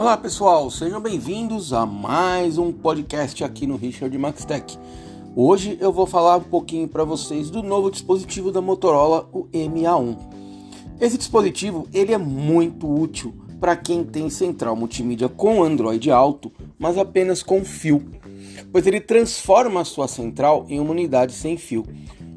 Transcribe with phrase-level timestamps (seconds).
[0.00, 4.78] Olá pessoal, sejam bem-vindos a mais um podcast aqui no Richard Max Tech.
[5.36, 10.16] Hoje eu vou falar um pouquinho para vocês do novo dispositivo da Motorola, o MA1.
[10.98, 16.96] Esse dispositivo ele é muito útil para quem tem central multimídia com Android alto, mas
[16.96, 18.02] apenas com fio,
[18.72, 21.84] pois ele transforma a sua central em uma unidade sem fio.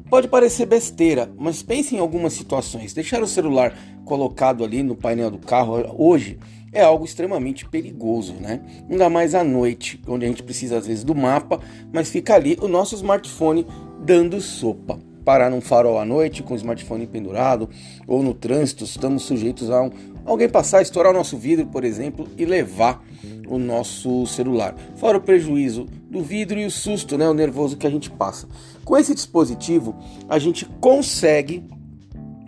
[0.08, 2.92] Pode parecer besteira, mas pense em algumas situações.
[2.92, 6.38] Deixar o celular colocado ali no painel do carro hoje
[6.72, 8.60] é algo extremamente perigoso, né?
[8.90, 11.60] Ainda mais à noite, onde a gente precisa às vezes do mapa,
[11.92, 13.66] mas fica ali o nosso smartphone
[14.04, 14.98] dando sopa.
[15.24, 17.70] Parar num farol à noite com o smartphone pendurado
[18.06, 19.90] ou no trânsito, estamos sujeitos a um,
[20.24, 23.04] alguém passar, estourar o nosso vidro, por exemplo, e levar
[23.46, 24.74] o nosso celular.
[24.96, 28.48] Fora o prejuízo do vidro e o susto, né, o nervoso que a gente passa.
[28.84, 29.94] Com esse dispositivo,
[30.28, 31.64] a gente consegue,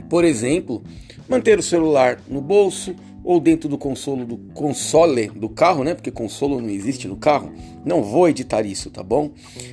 [0.09, 0.83] por exemplo,
[1.29, 5.95] manter o celular no bolso ou dentro do console do console do carro, né?
[5.95, 7.53] Porque console não existe no carro.
[7.85, 9.33] Não vou editar isso, tá bom?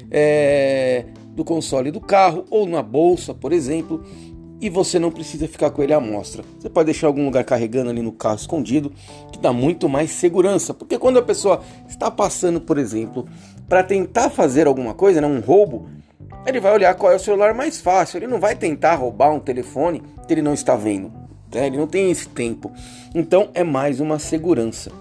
[0.09, 4.03] É, do console do carro ou na bolsa, por exemplo
[4.64, 6.42] e você não precisa ficar com ele à mostra.
[6.58, 8.94] Você pode deixar algum lugar carregando ali no carro escondido,
[9.30, 13.28] que dá muito mais segurança, porque quando a pessoa está passando, por exemplo,
[13.67, 15.89] para tentar fazer alguma coisa, né, um roubo,
[16.45, 18.17] ele vai olhar qual é o celular mais fácil.
[18.17, 21.11] Ele não vai tentar roubar um telefone que ele não está vendo.
[21.53, 21.67] Né?
[21.67, 22.72] Ele não tem esse tempo.
[23.14, 24.94] Então é mais uma segurança.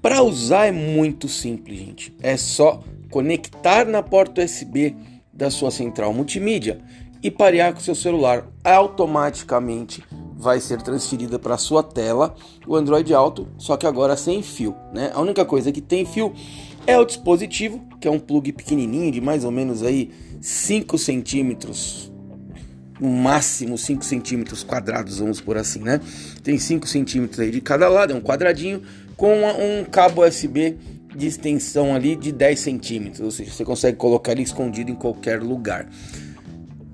[0.00, 2.16] Para usar é muito simples, gente.
[2.22, 4.94] É só conectar na porta USB
[5.32, 6.80] da sua central multimídia
[7.22, 8.46] e parear com seu celular.
[8.62, 10.04] Automaticamente
[10.36, 12.34] vai ser transferida para sua tela
[12.66, 14.74] o Android Auto, só que agora sem fio.
[14.92, 15.10] Né?
[15.12, 16.32] A única coisa que tem fio
[16.86, 22.12] é o dispositivo, que é um plug pequenininho de mais ou menos aí 5 centímetros,
[23.00, 26.00] no máximo 5 centímetros quadrados, vamos por assim, né?
[26.42, 28.82] Tem 5 centímetros aí de cada lado, é um quadradinho
[29.16, 30.76] com um cabo USB
[31.16, 35.42] de extensão ali de 10 centímetros, ou seja, você consegue colocar ele escondido em qualquer
[35.42, 35.88] lugar.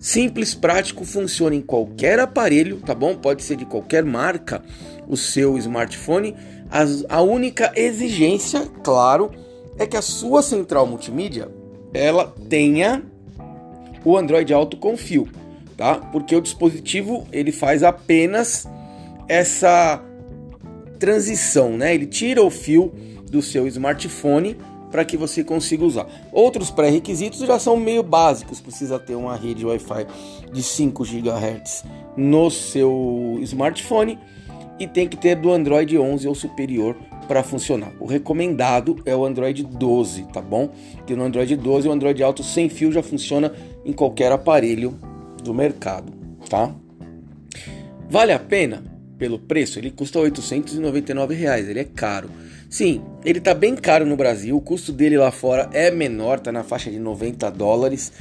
[0.04, 3.16] Simples, prático, funciona em qualquer aparelho, tá bom?
[3.16, 4.62] Pode ser de qualquer marca
[5.08, 6.36] o seu smartphone.
[6.70, 9.30] As, a única exigência, claro,
[9.78, 11.48] é que a sua central multimídia
[11.94, 13.02] ela tenha
[14.04, 15.26] o Android Auto com fio,
[15.74, 15.94] tá?
[15.94, 18.68] Porque o dispositivo ele faz apenas
[19.26, 20.04] essa
[20.98, 21.94] transição, né?
[21.94, 22.92] Ele tira o fio
[23.30, 24.54] do seu smartphone
[24.94, 26.06] para que você consiga usar.
[26.30, 30.06] Outros pré-requisitos já são meio básicos, precisa ter uma rede Wi-Fi
[30.52, 31.82] de 5 GHz
[32.16, 34.16] no seu smartphone
[34.78, 36.94] e tem que ter do Android 11 ou superior
[37.26, 37.92] para funcionar.
[37.98, 40.70] O recomendado é o Android 12, tá bom?
[41.04, 43.52] Que no Android 12 o Android Auto sem fio já funciona
[43.84, 44.96] em qualquer aparelho
[45.42, 46.12] do mercado,
[46.48, 46.72] tá?
[48.08, 48.84] Vale a pena
[49.18, 49.76] pelo preço?
[49.76, 52.30] Ele custa 899 reais, ele é caro.
[52.74, 56.50] Sim, ele está bem caro no Brasil, o custo dele lá fora é menor, está
[56.50, 58.12] na faixa de 90 dólares,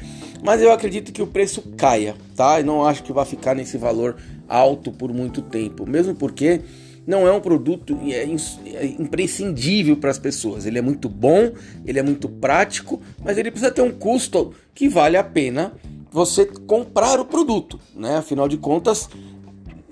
[0.44, 2.59] mas eu acredito que o preço caia, tá?
[2.59, 4.16] Eu não acho que vai ficar nesse valor
[4.47, 6.62] alto por muito tempo, mesmo porque
[7.08, 8.25] não é um produto é,
[8.75, 10.68] é imprescindível para as pessoas.
[10.68, 11.52] Ele é muito bom,
[11.84, 15.74] ele é muito prático, mas ele precisa ter um custo que vale a pena
[16.12, 18.18] você comprar o produto, né?
[18.18, 19.09] Afinal de contas,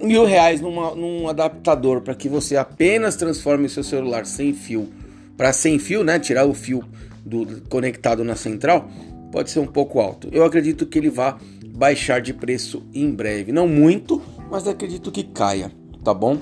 [0.04, 4.90] mil reais numa, num adaptador para que você apenas transforme seu celular sem fio
[5.38, 6.20] para sem fio, né?
[6.20, 6.84] Tirar o fio
[7.26, 8.90] do conectado na central
[9.32, 10.30] pode ser um pouco alto.
[10.32, 11.38] Eu acredito que ele vá
[11.76, 15.72] baixar de preço em breve, não muito, mas acredito que caia,
[16.04, 16.38] tá bom?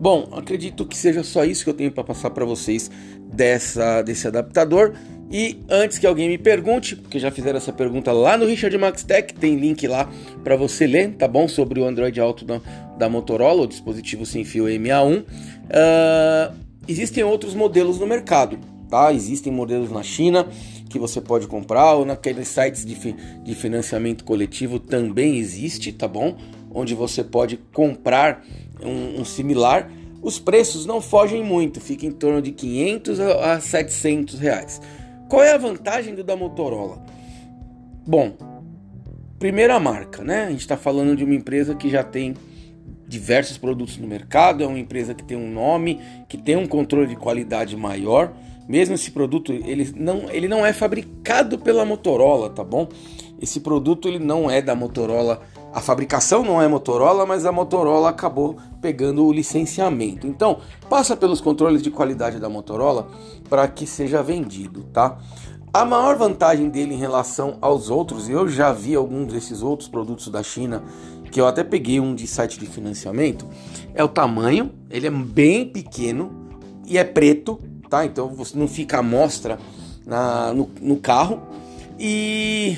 [0.00, 2.90] Bom, acredito que seja só isso que eu tenho para passar para vocês
[3.32, 4.92] dessa desse adaptador.
[5.30, 9.02] E antes que alguém me pergunte, porque já fizeram essa pergunta lá no Richard Max
[9.02, 10.10] Tech, tem link lá
[10.42, 11.46] para você ler, tá bom?
[11.46, 12.60] Sobre o Android Auto da,
[12.96, 15.20] da Motorola, o dispositivo sem fio MA1.
[15.20, 15.24] Uh,
[15.70, 16.54] ah,
[16.86, 18.58] existem outros modelos no mercado,
[18.88, 19.12] tá?
[19.12, 20.46] Existem modelos na China
[20.88, 23.14] que você pode comprar, ou naqueles sites de, fi,
[23.44, 26.36] de financiamento coletivo também existe, tá bom?
[26.70, 28.42] Onde você pode comprar
[28.82, 29.90] um, um similar.
[30.22, 34.80] Os preços não fogem muito, fica em torno de 500 a 700 reais.
[35.28, 37.04] Qual é a vantagem do da Motorola?
[38.06, 38.32] Bom,
[39.38, 40.44] primeira marca, né?
[40.46, 42.34] A gente está falando de uma empresa que já tem
[43.06, 47.06] diversos produtos no mercado, é uma empresa que tem um nome, que tem um controle
[47.06, 48.32] de qualidade maior.
[48.66, 52.88] Mesmo esse produto, ele não, ele não é fabricado pela Motorola, tá bom?
[53.40, 55.42] Esse produto ele não é da Motorola
[55.78, 60.26] a fabricação não é Motorola, mas a Motorola acabou pegando o licenciamento.
[60.26, 60.58] Então,
[60.90, 63.06] passa pelos controles de qualidade da Motorola
[63.48, 65.18] para que seja vendido, tá?
[65.72, 70.26] A maior vantagem dele em relação aos outros, eu já vi alguns desses outros produtos
[70.28, 70.82] da China,
[71.30, 73.46] que eu até peguei um de site de financiamento,
[73.94, 76.32] é o tamanho, ele é bem pequeno
[76.84, 78.04] e é preto, tá?
[78.04, 79.60] Então você não fica à mostra
[80.04, 81.40] na, no, no carro.
[82.00, 82.76] E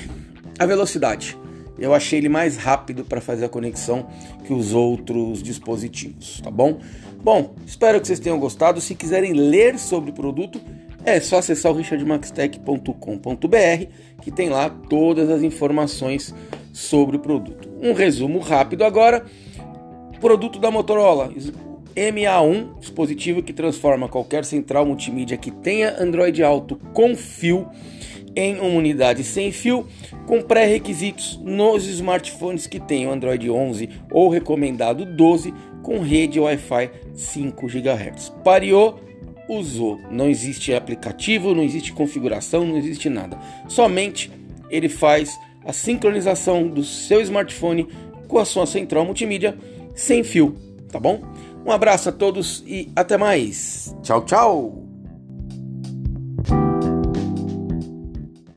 [0.59, 1.40] a velocidade.
[1.81, 4.05] Eu achei ele mais rápido para fazer a conexão
[4.45, 6.77] que os outros dispositivos, tá bom?
[7.23, 8.79] Bom, espero que vocês tenham gostado.
[8.79, 10.61] Se quiserem ler sobre o produto,
[11.03, 13.85] é só acessar o richardmaxtech.com.br
[14.21, 16.35] que tem lá todas as informações
[16.71, 17.67] sobre o produto.
[17.81, 19.25] Um resumo rápido agora.
[20.19, 21.33] Produto da Motorola,
[21.95, 27.67] MA1, dispositivo que transforma qualquer central multimídia que tenha Android Auto com fio
[28.35, 29.87] em uma unidade sem fio,
[30.25, 37.67] com pré-requisitos nos smartphones que tenham Android 11 ou recomendado 12 com rede Wi-Fi 5
[37.67, 38.29] GHz.
[38.43, 38.99] Pariou,
[39.47, 39.99] usou.
[40.09, 43.37] Não existe aplicativo, não existe configuração, não existe nada.
[43.67, 44.31] Somente
[44.69, 47.87] ele faz a sincronização do seu smartphone
[48.27, 49.57] com a sua central multimídia
[49.93, 50.55] sem fio,
[50.91, 51.21] tá bom?
[51.65, 53.95] Um abraço a todos e até mais.
[54.01, 54.80] Tchau, tchau.